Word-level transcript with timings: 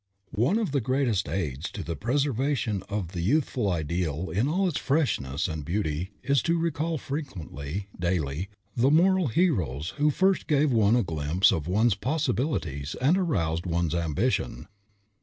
One 0.33 0.57
of 0.57 0.71
the 0.71 0.81
greatest 0.81 1.29
aids 1.29 1.69
to 1.73 1.83
the 1.83 1.95
preservation 1.95 2.81
of 2.89 3.09
the 3.09 3.21
youthful 3.21 3.69
ideal 3.71 4.31
in 4.31 4.47
all 4.47 4.67
its 4.67 4.79
freshness 4.79 5.47
and 5.47 5.63
beauty 5.63 6.09
is 6.23 6.41
to 6.41 6.57
recall 6.57 6.97
frequently, 6.97 7.85
daily, 7.99 8.49
the 8.75 8.89
moral 8.89 9.27
heroes 9.27 9.89
who 9.97 10.09
first 10.09 10.47
gave 10.47 10.71
one 10.71 10.95
a 10.95 11.03
glimpse 11.03 11.51
of 11.51 11.67
one's 11.67 11.93
possibilities 11.93 12.95
and 12.99 13.15
aroused 13.15 13.67
one's 13.67 13.93
ambition. 13.93 14.67